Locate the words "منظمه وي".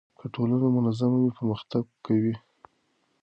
0.77-1.31